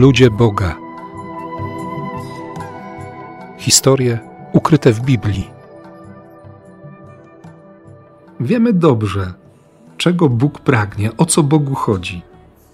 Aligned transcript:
Ludzie 0.00 0.30
Boga. 0.30 0.76
Historie 3.58 4.18
ukryte 4.52 4.92
w 4.92 5.00
Biblii. 5.00 5.50
Wiemy 8.40 8.72
dobrze, 8.72 9.34
czego 9.96 10.28
Bóg 10.28 10.60
pragnie, 10.60 11.16
o 11.16 11.26
co 11.26 11.42
Bogu 11.42 11.74
chodzi. 11.74 12.22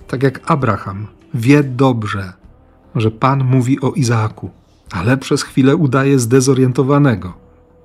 Tak 0.09 0.23
jak 0.23 0.51
Abraham 0.51 1.07
wie 1.35 1.63
dobrze, 1.63 2.33
że 2.95 3.11
Pan 3.11 3.45
mówi 3.45 3.81
o 3.81 3.93
Izaaku, 3.93 4.51
ale 4.93 5.17
przez 5.17 5.43
chwilę 5.43 5.77
udaje 5.77 6.19
zdezorientowanego. 6.19 7.33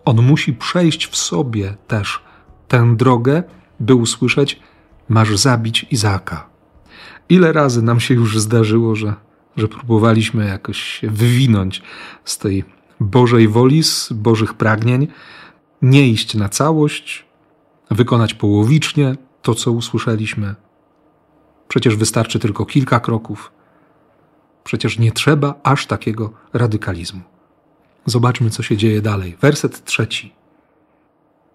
On 0.06 0.22
musi 0.22 0.54
przejść 0.54 1.08
w 1.08 1.16
sobie 1.16 1.76
też 1.88 2.24
tę 2.68 2.96
drogę, 2.96 3.44
by 3.80 3.96
usłyszeć: 3.96 4.60
Masz 5.10 5.38
zabić 5.38 5.86
Izaaka. 5.92 6.50
Ile 7.30 7.52
razy 7.54 7.82
nam 7.82 8.00
się 8.00 8.14
już 8.14 8.40
zdarzyło, 8.40 8.96
że, 8.96 9.14
że 9.58 9.68
próbowaliśmy 9.68 10.48
jakoś 10.48 10.82
się 10.82 11.10
wywinąć 11.10 11.82
z 12.26 12.38
tej 12.38 12.64
Bożej 13.00 13.48
woli, 13.48 13.84
z 13.84 14.14
Bożych 14.14 14.54
pragnień, 14.54 15.08
nie 15.82 16.08
iść 16.08 16.36
na 16.36 16.50
całość, 16.50 17.26
wykonać 17.92 18.34
połowicznie 18.34 19.16
to, 19.42 19.56
co 19.56 19.72
usłyszeliśmy. 19.72 20.56
Przecież 21.68 21.96
wystarczy 21.96 22.40
tylko 22.40 22.66
kilka 22.66 23.00
kroków. 23.00 23.52
Przecież 24.64 25.00
nie 25.00 25.12
trzeba 25.12 25.54
aż 25.64 25.86
takiego 25.86 26.34
radykalizmu. 26.54 27.22
Zobaczmy, 28.06 28.50
co 28.50 28.64
się 28.64 28.78
dzieje 28.78 29.02
dalej. 29.02 29.38
Werset 29.42 29.86
trzeci. 29.86 30.34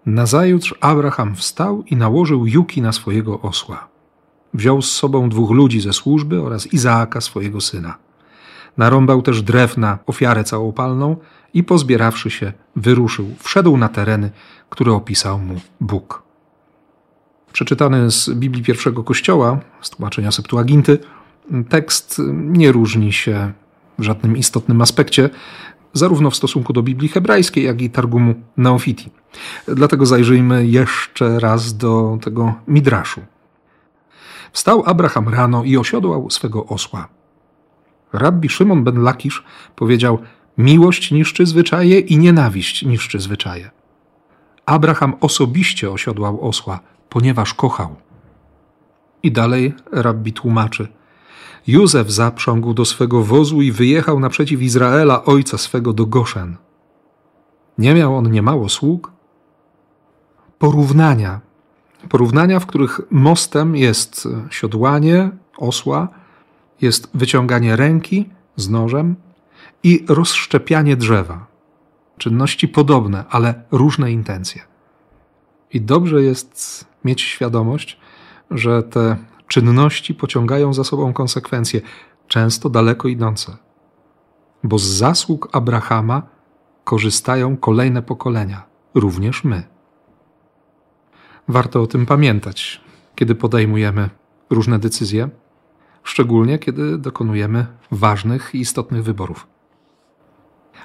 Nazajutrz 0.06 0.74
Abraham 0.80 1.36
wstał 1.36 1.82
i 1.86 1.96
nałożył 1.96 2.46
juki 2.46 2.82
na 2.82 2.92
swojego 2.92 3.40
osła. 3.40 3.88
Wziął 4.54 4.82
z 4.82 4.92
sobą 4.92 5.28
dwóch 5.28 5.50
ludzi 5.50 5.80
ze 5.80 5.92
służby 5.92 6.42
oraz 6.42 6.72
Izaaka, 6.72 7.20
swojego 7.20 7.60
syna. 7.60 7.98
Narąbał 8.76 9.22
też 9.22 9.42
drew 9.42 9.76
na 9.76 9.98
ofiarę 10.06 10.44
całopalną 10.44 11.16
i 11.54 11.64
pozbierawszy 11.64 12.30
się, 12.30 12.52
wyruszył, 12.76 13.34
wszedł 13.38 13.76
na 13.76 13.88
tereny, 13.88 14.30
które 14.70 14.92
opisał 14.92 15.38
mu 15.38 15.60
Bóg. 15.80 16.22
Przeczytany 17.52 18.10
z 18.10 18.30
Biblii 18.30 18.64
pierwszego 18.64 19.04
Kościoła, 19.04 19.60
z 19.80 19.90
tłumaczenia 19.90 20.32
Septuaginty, 20.32 20.98
tekst 21.68 22.22
nie 22.32 22.72
różni 22.72 23.12
się 23.12 23.52
w 23.98 24.02
żadnym 24.02 24.36
istotnym 24.36 24.82
aspekcie, 24.82 25.30
zarówno 25.92 26.30
w 26.30 26.36
stosunku 26.36 26.72
do 26.72 26.82
Biblii 26.82 27.08
hebrajskiej, 27.08 27.64
jak 27.64 27.82
i 27.82 27.90
Targumu 27.90 28.34
Neofiti. 28.56 29.10
Dlatego 29.68 30.06
zajrzyjmy 30.06 30.66
jeszcze 30.66 31.40
raz 31.40 31.76
do 31.76 32.18
tego 32.22 32.54
Midraszu. 32.68 33.20
Wstał 34.56 34.82
Abraham 34.86 35.28
rano 35.28 35.64
i 35.64 35.76
osiodłał 35.76 36.30
swego 36.30 36.66
osła. 36.66 37.08
Rabbi 38.12 38.48
Szymon 38.48 38.84
ben 38.84 39.02
Lakisz 39.02 39.44
powiedział: 39.76 40.18
Miłość 40.58 41.10
niszczy 41.10 41.46
zwyczaje 41.46 41.98
i 41.98 42.18
nienawiść 42.18 42.82
niszczy 42.84 43.20
zwyczaje. 43.20 43.70
Abraham 44.66 45.14
osobiście 45.20 45.90
osiodłał 45.90 46.48
osła, 46.48 46.80
ponieważ 47.08 47.54
kochał. 47.54 47.96
I 49.22 49.32
dalej 49.32 49.74
rabbi 49.92 50.32
tłumaczy: 50.32 50.88
Józef 51.66 52.10
zaprzągł 52.10 52.74
do 52.74 52.84
swego 52.84 53.22
wozu 53.22 53.62
i 53.62 53.72
wyjechał 53.72 54.20
naprzeciw 54.20 54.62
Izraela, 54.62 55.24
ojca 55.24 55.58
swego, 55.58 55.92
do 55.92 56.06
Goszen. 56.06 56.56
Nie 57.78 57.94
miał 57.94 58.16
on 58.16 58.30
niemało 58.30 58.68
sług? 58.68 59.12
Porównania. 60.58 61.45
Porównania, 62.08 62.60
w 62.60 62.66
których 62.66 63.00
mostem 63.10 63.76
jest 63.76 64.28
siodłanie 64.50 65.30
osła, 65.56 66.08
jest 66.80 67.10
wyciąganie 67.14 67.76
ręki 67.76 68.28
z 68.56 68.68
nożem 68.68 69.16
i 69.82 70.04
rozszczepianie 70.08 70.96
drzewa. 70.96 71.46
Czynności 72.18 72.68
podobne, 72.68 73.24
ale 73.30 73.62
różne 73.70 74.12
intencje. 74.12 74.62
I 75.72 75.80
dobrze 75.80 76.22
jest 76.22 76.84
mieć 77.04 77.22
świadomość, 77.22 77.98
że 78.50 78.82
te 78.82 79.16
czynności 79.48 80.14
pociągają 80.14 80.74
za 80.74 80.84
sobą 80.84 81.12
konsekwencje, 81.12 81.80
często 82.28 82.70
daleko 82.70 83.08
idące. 83.08 83.56
Bo 84.64 84.78
z 84.78 84.84
zasług 84.84 85.48
Abrahama 85.52 86.22
korzystają 86.84 87.56
kolejne 87.56 88.02
pokolenia, 88.02 88.62
również 88.94 89.44
my. 89.44 89.75
Warto 91.48 91.82
o 91.82 91.86
tym 91.86 92.06
pamiętać, 92.06 92.80
kiedy 93.14 93.34
podejmujemy 93.34 94.10
różne 94.50 94.78
decyzje, 94.78 95.28
szczególnie 96.02 96.58
kiedy 96.58 96.98
dokonujemy 96.98 97.66
ważnych 97.90 98.54
i 98.54 98.60
istotnych 98.60 99.04
wyborów. 99.04 99.46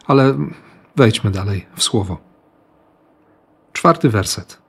Ale 0.08 0.38
wejdźmy 0.96 1.32
dalej 1.32 1.66
w 1.76 1.84
słowo. 1.84 2.18
Czwarty 3.74 4.10
werset. 4.10 4.62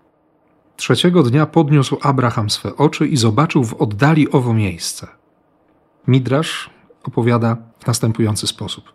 Trzeciego 0.77 1.23
dnia 1.23 1.47
podniósł 1.47 1.99
Abraham 2.03 2.51
swe 2.51 2.77
oczy 2.77 3.07
i 3.09 3.17
zobaczył 3.17 3.65
w 3.65 3.75
oddali 3.75 4.33
owo 4.33 4.55
miejsce. 4.55 5.07
Midrasz 6.07 6.71
opowiada 7.05 7.57
w 7.79 7.87
następujący 7.87 8.47
sposób. 8.47 8.93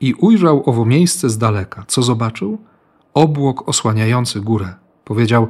I 0.00 0.14
ujrzał 0.14 0.62
owo 0.70 0.84
miejsce 0.84 1.30
z 1.30 1.38
daleka. 1.38 1.84
Co 1.88 2.02
zobaczył? 2.02 2.58
Obłok 3.14 3.68
osłaniający 3.68 4.40
górę. 4.40 4.74
Powiedział: 5.10 5.48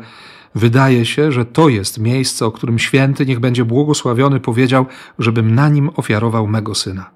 Wydaje 0.55 1.07
się, 1.07 1.33
że 1.33 1.45
to 1.45 1.69
jest 1.69 1.99
miejsce, 1.99 2.47
o 2.47 2.53
którym 2.53 2.79
święty, 2.79 3.27
niech 3.27 3.41
będzie 3.41 3.65
błogosławiony, 3.65 4.41
powiedział, 4.41 4.87
żebym 5.19 5.55
na 5.55 5.69
nim 5.69 5.91
ofiarował 5.97 6.47
mego 6.47 6.75
syna. 6.75 7.11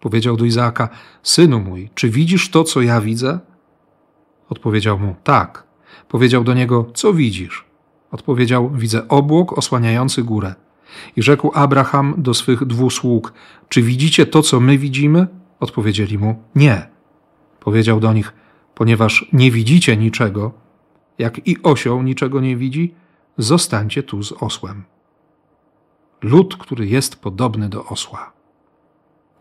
Powiedział 0.00 0.36
do 0.36 0.44
Izaaka: 0.44 0.88
Synu 1.22 1.60
mój, 1.60 1.90
czy 1.94 2.10
widzisz 2.10 2.50
to, 2.50 2.64
co 2.64 2.82
ja 2.82 3.00
widzę? 3.00 3.38
Odpowiedział 4.48 4.98
mu: 4.98 5.14
Tak. 5.24 5.64
Powiedział 6.08 6.44
do 6.44 6.54
niego: 6.54 6.90
Co 6.94 7.12
widzisz? 7.12 7.64
Odpowiedział: 8.10 8.70
Widzę 8.70 9.08
obłok 9.08 9.58
osłaniający 9.58 10.22
górę. 10.22 10.54
I 11.16 11.22
rzekł 11.22 11.50
Abraham 11.54 12.14
do 12.18 12.34
swych 12.34 12.64
dwóch 12.64 12.92
sług: 12.92 13.32
Czy 13.68 13.82
widzicie 13.82 14.26
to, 14.26 14.42
co 14.42 14.60
my 14.60 14.78
widzimy? 14.78 15.26
Odpowiedzieli 15.60 16.18
mu: 16.18 16.42
Nie. 16.54 16.88
Powiedział 17.60 18.00
do 18.00 18.12
nich: 18.12 18.32
Ponieważ 18.74 19.28
nie 19.32 19.50
widzicie 19.50 19.96
niczego, 19.96 20.65
jak 21.18 21.48
i 21.48 21.62
osioł 21.62 22.02
niczego 22.02 22.40
nie 22.40 22.56
widzi, 22.56 22.94
zostańcie 23.38 24.02
tu 24.02 24.22
z 24.22 24.32
osłem. 24.32 24.84
Lud, 26.22 26.56
który 26.56 26.86
jest 26.86 27.16
podobny 27.16 27.68
do 27.68 27.84
osła. 27.84 28.32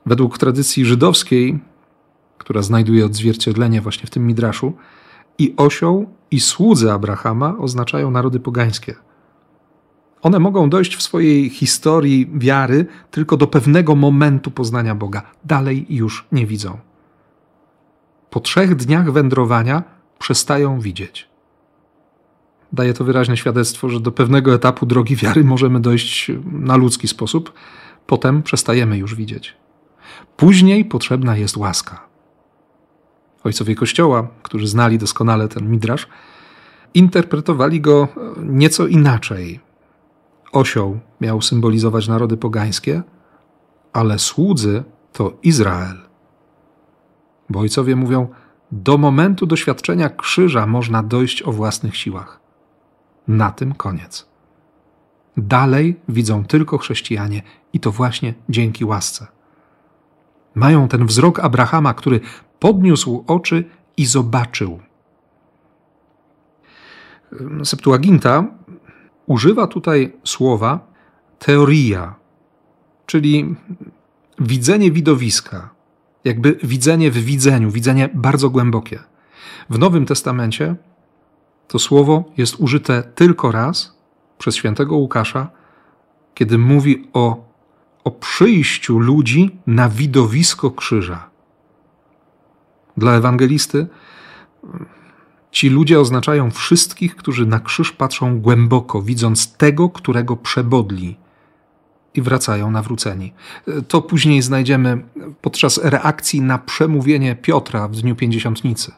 Według 0.05 0.37
tradycji 0.37 0.85
żydowskiej, 0.85 1.59
która 2.37 2.61
znajduje 2.61 3.05
odzwierciedlenie 3.05 3.81
właśnie 3.81 4.07
w 4.07 4.09
tym 4.09 4.27
midraszu, 4.27 4.73
i 5.37 5.53
osioł, 5.57 6.05
i 6.31 6.39
słudzy 6.39 6.91
Abrahama 6.91 7.57
oznaczają 7.57 8.11
narody 8.11 8.39
pogańskie. 8.39 8.95
One 10.21 10.39
mogą 10.39 10.69
dojść 10.69 10.95
w 10.95 11.01
swojej 11.01 11.49
historii 11.49 12.29
wiary 12.33 12.85
tylko 13.11 13.37
do 13.37 13.47
pewnego 13.47 13.95
momentu 13.95 14.51
poznania 14.51 14.95
Boga. 14.95 15.21
Dalej 15.43 15.85
już 15.89 16.27
nie 16.31 16.45
widzą. 16.45 16.77
Po 18.29 18.39
trzech 18.39 18.75
dniach 18.75 19.11
wędrowania 19.11 19.83
przestają 20.19 20.79
widzieć. 20.79 21.34
Daje 22.75 22.93
to 22.93 23.03
wyraźne 23.03 23.37
świadectwo, 23.37 23.89
że 23.89 23.99
do 23.99 24.11
pewnego 24.11 24.53
etapu 24.53 24.85
drogi 24.85 25.15
wiary 25.15 25.43
możemy 25.43 25.79
dojść 25.79 26.31
na 26.51 26.75
ludzki 26.75 27.07
sposób, 27.07 27.53
potem 28.07 28.43
przestajemy 28.43 28.97
już 28.97 29.15
widzieć. 29.15 29.53
Później 30.37 30.85
potrzebna 30.85 31.37
jest 31.37 31.57
łaska. 31.57 32.07
Ojcowie 33.43 33.75
Kościoła, 33.75 34.27
którzy 34.43 34.67
znali 34.67 34.97
doskonale 34.97 35.47
ten 35.47 35.71
midrasz, 35.71 36.07
interpretowali 36.93 37.81
go 37.81 38.07
nieco 38.43 38.87
inaczej. 38.87 39.59
Osioł 40.51 40.99
miał 41.21 41.41
symbolizować 41.41 42.07
narody 42.07 42.37
pogańskie, 42.37 43.03
ale 43.93 44.19
słudzy 44.19 44.83
to 45.13 45.37
Izrael. 45.43 45.97
Bo 47.49 47.59
ojcowie 47.59 47.95
mówią, 47.95 48.27
do 48.71 48.97
momentu 48.97 49.45
doświadczenia 49.45 50.09
krzyża 50.09 50.67
można 50.67 51.03
dojść 51.03 51.41
o 51.41 51.51
własnych 51.51 51.97
siłach. 51.97 52.44
Na 53.27 53.51
tym 53.51 53.73
koniec. 53.73 54.27
Dalej 55.37 55.99
widzą 56.09 56.45
tylko 56.45 56.77
chrześcijanie 56.77 57.41
i 57.73 57.79
to 57.79 57.91
właśnie 57.91 58.33
dzięki 58.49 58.85
łasce. 58.85 59.27
Mają 60.55 60.87
ten 60.87 61.05
wzrok 61.05 61.39
Abrahama, 61.39 61.93
który 61.93 62.19
podniósł 62.59 63.23
oczy 63.27 63.63
i 63.97 64.05
zobaczył. 64.05 64.79
Septuaginta 67.63 68.45
używa 69.25 69.67
tutaj 69.67 70.13
słowa 70.23 70.87
teoria, 71.39 72.15
czyli 73.05 73.55
widzenie 74.39 74.91
widowiska, 74.91 75.69
jakby 76.23 76.59
widzenie 76.63 77.11
w 77.11 77.17
widzeniu, 77.17 77.71
widzenie 77.71 78.09
bardzo 78.13 78.49
głębokie. 78.49 78.99
W 79.69 79.79
Nowym 79.79 80.05
Testamencie 80.05 80.75
to 81.67 81.79
słowo 81.79 82.23
jest 82.37 82.55
użyte 82.59 83.03
tylko 83.03 83.51
raz 83.51 83.97
przez 84.37 84.55
świętego 84.55 84.95
Łukasza, 84.95 85.49
kiedy 86.33 86.57
mówi 86.57 87.07
o 87.13 87.45
o 88.05 88.11
przyjściu 88.11 88.99
ludzi 88.99 89.59
na 89.67 89.89
widowisko 89.89 90.71
krzyża. 90.71 91.29
Dla 92.97 93.13
ewangelisty 93.13 93.87
ci 95.51 95.69
ludzie 95.69 95.99
oznaczają 95.99 96.51
wszystkich, 96.51 97.15
którzy 97.15 97.45
na 97.45 97.59
krzyż 97.59 97.91
patrzą 97.91 98.39
głęboko, 98.39 99.01
widząc 99.01 99.57
tego, 99.57 99.89
którego 99.89 100.37
przebodli 100.37 101.17
i 102.13 102.21
wracają 102.21 102.71
nawróceni. 102.71 103.33
To 103.87 104.01
później 104.01 104.41
znajdziemy 104.41 105.05
podczas 105.41 105.79
reakcji 105.83 106.41
na 106.41 106.57
przemówienie 106.57 107.35
Piotra 107.35 107.87
w 107.87 107.95
dniu 107.95 108.15
pięćdziesiątnicy. 108.15 108.91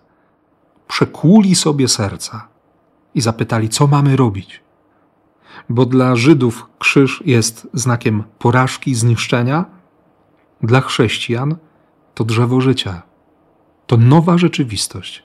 Przekłuli 0.87 1.55
sobie 1.55 1.87
serca 1.87 2.47
i 3.17 3.21
zapytali, 3.21 3.69
co 3.69 3.87
mamy 3.87 4.15
robić. 4.15 4.61
Bo 5.69 5.85
dla 5.85 6.15
Żydów 6.15 6.65
krzyż 6.79 7.23
jest 7.25 7.67
znakiem 7.73 8.23
porażki, 8.39 8.95
zniszczenia, 8.95 9.65
dla 10.61 10.81
chrześcijan 10.81 11.55
to 12.13 12.23
drzewo 12.23 12.61
życia, 12.61 13.01
to 13.87 13.97
nowa 13.97 14.37
rzeczywistość. 14.37 15.23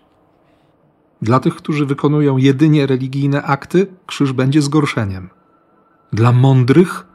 Dla 1.23 1.41
tych, 1.41 1.55
którzy 1.55 1.87
wykonują 1.87 2.37
jedynie 2.37 2.87
religijne 2.87 3.43
akty, 3.43 3.87
krzyż 4.07 4.33
będzie 4.33 4.63
zgorszeniem. 4.63 5.31
Dla 6.13 6.33
mądrych 6.33 7.07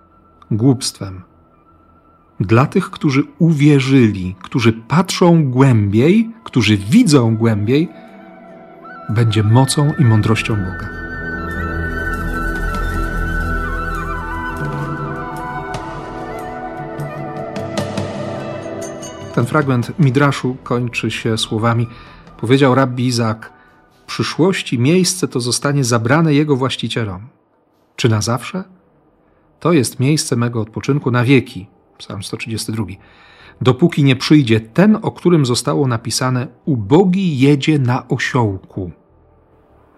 głupstwem. 0.52 1.22
Dla 2.40 2.66
tych, 2.66 2.90
którzy 2.92 3.24
uwierzyli, 3.40 4.36
którzy 4.42 4.74
patrzą 4.74 5.52
głębiej, 5.52 6.32
którzy 6.44 6.78
widzą 6.78 7.38
głębiej, 7.38 7.90
będzie 9.10 9.44
mocą 9.44 9.94
i 10.00 10.06
mądrością 10.06 10.56
Boga. 10.56 10.90
Ten 19.36 19.46
fragment 19.46 20.00
Midraszu 20.00 20.58
kończy 20.64 21.12
się 21.12 21.38
słowami: 21.38 21.88
Powiedział 22.42 22.76
rabbi 22.76 23.06
Izak, 23.06 23.54
w 24.04 24.06
przyszłości 24.06 24.80
miejsce 24.80 25.28
to 25.28 25.40
zostanie 25.40 25.84
zabrane 25.84 26.34
jego 26.34 26.56
właścicielom. 26.56 27.28
Czy 27.96 28.10
na 28.10 28.22
zawsze? 28.22 28.64
To 29.60 29.74
jest 29.74 30.00
miejsce 30.00 30.36
mego 30.36 30.62
odpoczynku 30.62 31.12
na 31.12 31.24
wieki. 31.24 31.68
Psalm 31.98 32.24
132. 32.24 32.86
Dopóki 33.62 34.04
nie 34.04 34.16
przyjdzie 34.16 34.60
ten, 34.60 34.98
o 35.02 35.12
którym 35.12 35.46
zostało 35.46 35.88
napisane: 35.88 36.48
Ubogi 36.66 37.40
jedzie 37.40 37.80
na 37.80 38.08
osiołku. 38.08 38.92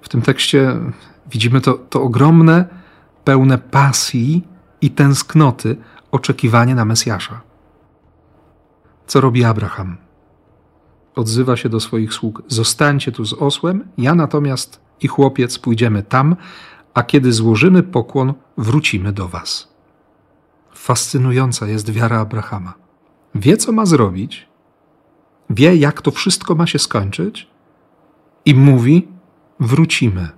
W 0.02 0.10
tym 0.10 0.22
tekście 0.22 0.76
widzimy 1.32 1.62
to, 1.62 1.74
to 1.74 2.04
ogromne, 2.04 2.66
pełne 3.24 3.58
pasji 3.58 4.48
i 4.82 4.92
tęsknoty 4.92 5.78
oczekiwanie 6.12 6.76
na 6.76 6.86
Mesjasza. 6.86 7.42
Co 9.08 9.22
robi 9.22 9.44
Abraham? 9.44 9.98
Odzywa 11.16 11.58
się 11.58 11.70
do 11.70 11.80
swoich 11.80 12.14
sług: 12.14 12.44
Zostańcie 12.48 13.12
tu 13.12 13.26
z 13.26 13.34
osłem, 13.34 13.88
ja 13.98 14.16
natomiast 14.16 14.82
i 15.02 15.08
chłopiec 15.08 15.60
pójdziemy 15.60 16.04
tam, 16.04 16.36
a 16.94 17.04
kiedy 17.04 17.34
złożymy 17.34 17.84
pokłon, 17.84 18.34
wrócimy 18.58 19.14
do 19.14 19.28
Was. 19.28 19.70
Fascynująca 20.90 21.68
jest 21.68 21.92
wiara 21.92 22.20
Abrahama. 22.20 22.74
Wie, 23.36 23.58
co 23.58 23.72
ma 23.72 23.86
zrobić, 23.86 24.48
wie, 25.50 25.76
jak 25.76 26.02
to 26.02 26.12
wszystko 26.12 26.56
ma 26.56 26.68
się 26.68 26.80
skończyć 26.80 27.48
i 28.46 28.56
mówi: 28.56 29.08
Wrócimy. 29.60 30.30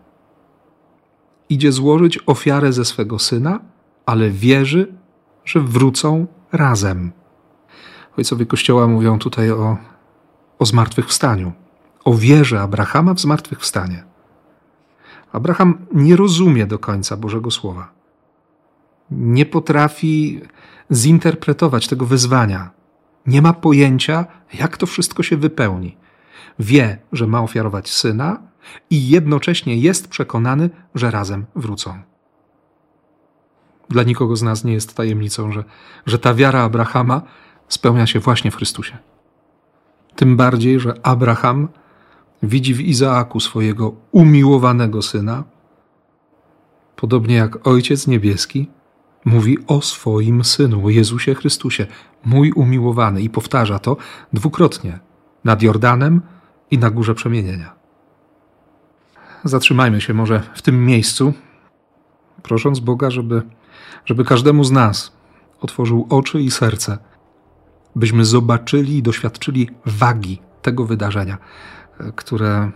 Idzie 1.50 1.72
złożyć 1.72 2.20
ofiarę 2.26 2.74
ze 2.74 2.86
swego 2.86 3.20
syna, 3.20 3.60
ale 4.06 4.30
wierzy, 4.30 4.94
że 5.46 5.60
wrócą 5.60 6.28
razem. 6.52 7.12
Ojcowie 8.18 8.46
Kościoła 8.46 8.88
mówią 8.88 9.20
tutaj 9.20 9.52
o, 9.52 9.78
o 10.60 10.66
zmartwychwstaniu, 10.66 11.52
o 12.06 12.14
wierze 12.14 12.62
Abrahama 12.62 13.14
w 13.14 13.20
zmartwychwstanie. 13.20 14.04
Abraham 15.32 15.86
nie 15.94 16.16
rozumie 16.16 16.68
do 16.68 16.80
końca 16.80 17.18
Bożego 17.18 17.52
Słowa. 17.52 18.01
Nie 19.12 19.46
potrafi 19.46 20.42
zinterpretować 20.92 21.88
tego 21.88 22.06
wyzwania. 22.06 22.70
Nie 23.26 23.42
ma 23.42 23.54
pojęcia, 23.54 24.26
jak 24.54 24.78
to 24.78 24.86
wszystko 24.86 25.24
się 25.24 25.38
wypełni. 25.38 25.98
Wie, 26.60 26.98
że 27.12 27.28
ma 27.28 27.42
ofiarować 27.42 27.90
syna 27.90 28.42
i 28.90 29.10
jednocześnie 29.10 29.78
jest 29.78 30.08
przekonany, 30.08 30.70
że 30.96 31.12
razem 31.12 31.46
wrócą. 31.56 32.00
Dla 33.90 34.04
nikogo 34.04 34.36
z 34.36 34.44
nas 34.44 34.64
nie 34.64 34.74
jest 34.74 34.94
tajemnicą, 34.96 35.52
że, 35.52 35.64
że 36.06 36.20
ta 36.20 36.34
wiara 36.34 36.62
Abrahama 36.62 37.22
spełnia 37.68 38.08
się 38.08 38.20
właśnie 38.20 38.52
w 38.52 38.56
Chrystusie. 38.56 38.98
Tym 40.16 40.38
bardziej, 40.38 40.80
że 40.80 40.94
Abraham 41.04 41.68
widzi 42.44 42.74
w 42.74 42.82
Izaaku 42.82 43.40
swojego 43.40 43.96
umiłowanego 44.12 45.02
syna, 45.02 45.44
podobnie 46.96 47.36
jak 47.36 47.68
Ojciec 47.68 48.08
Niebieski 48.08 48.70
mówi 49.26 49.58
o 49.68 49.82
swoim 49.82 50.44
synu, 50.44 50.90
Jezusie 50.90 51.36
Chrystusie, 51.36 51.88
mój 52.26 52.52
umiłowany, 52.52 53.22
i 53.22 53.30
powtarza 53.30 53.80
to 53.80 53.98
dwukrotnie 54.34 55.00
nad 55.44 55.62
Jordanem 55.62 56.22
i 56.72 56.78
na 56.78 56.90
górze 56.90 57.16
przemienienia. 57.16 57.76
Zatrzymajmy 59.44 60.02
się 60.02 60.14
może 60.14 60.44
w 60.56 60.62
tym 60.62 60.86
miejscu, 60.86 61.34
prosząc 62.44 62.80
Boga, 62.80 63.10
żeby, 63.10 63.42
żeby 64.06 64.26
każdemu 64.26 64.64
z 64.64 64.72
nas 64.72 65.14
otworzył 65.62 66.08
oczy 66.10 66.42
i 66.42 66.52
serce, 66.52 66.98
byśmy 67.96 68.26
zobaczyli 68.26 68.98
i 68.98 69.04
doświadczyli 69.04 69.70
wagi 69.86 70.42
tego 70.62 70.86
wydarzenia 70.86 71.38
które, 72.16 72.72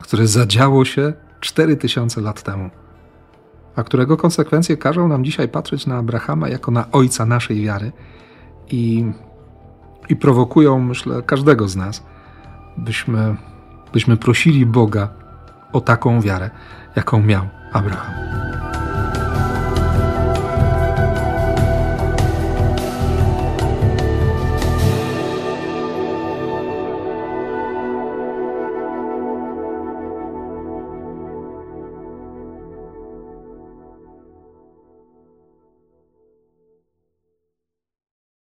które 0.00 0.26
zadziało 0.26 0.84
się 0.84 1.12
4000 1.40 2.20
lat 2.20 2.42
temu, 2.42 2.70
a 3.76 3.82
którego 3.82 4.16
konsekwencje 4.16 4.76
każą 4.76 5.08
nam 5.08 5.24
dzisiaj 5.24 5.48
patrzeć 5.48 5.86
na 5.86 5.96
Abrahama 5.96 6.48
jako 6.48 6.70
na 6.70 6.90
ojca 6.92 7.26
naszej 7.26 7.62
wiary 7.62 7.92
i, 8.70 9.12
i 10.08 10.16
prowokują, 10.16 10.80
myślę, 10.80 11.22
każdego 11.22 11.68
z 11.68 11.76
nas, 11.76 12.02
byśmy, 12.76 13.36
byśmy 13.92 14.16
prosili 14.16 14.66
Boga 14.66 15.08
o 15.72 15.80
taką 15.80 16.20
wiarę, 16.20 16.50
jaką 16.96 17.22
miał 17.22 17.48
Abraham. 17.72 18.14